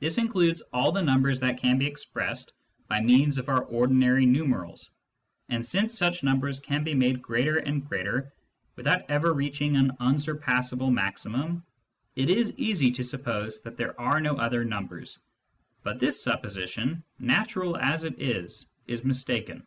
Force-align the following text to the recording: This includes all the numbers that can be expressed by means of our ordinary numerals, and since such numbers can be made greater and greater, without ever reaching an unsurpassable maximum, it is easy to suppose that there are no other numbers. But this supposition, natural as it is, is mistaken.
This 0.00 0.18
includes 0.18 0.62
all 0.72 0.90
the 0.90 1.00
numbers 1.00 1.38
that 1.38 1.58
can 1.58 1.78
be 1.78 1.86
expressed 1.86 2.52
by 2.88 3.00
means 3.00 3.38
of 3.38 3.48
our 3.48 3.62
ordinary 3.62 4.26
numerals, 4.26 4.90
and 5.48 5.64
since 5.64 5.96
such 5.96 6.24
numbers 6.24 6.58
can 6.58 6.82
be 6.82 6.92
made 6.92 7.22
greater 7.22 7.58
and 7.58 7.88
greater, 7.88 8.32
without 8.74 9.08
ever 9.08 9.32
reaching 9.32 9.76
an 9.76 9.92
unsurpassable 10.00 10.90
maximum, 10.90 11.64
it 12.16 12.30
is 12.30 12.52
easy 12.58 12.90
to 12.90 13.04
suppose 13.04 13.60
that 13.60 13.76
there 13.76 13.94
are 14.00 14.20
no 14.20 14.36
other 14.38 14.64
numbers. 14.64 15.20
But 15.84 16.00
this 16.00 16.20
supposition, 16.20 17.04
natural 17.20 17.76
as 17.76 18.02
it 18.02 18.20
is, 18.20 18.66
is 18.88 19.04
mistaken. 19.04 19.64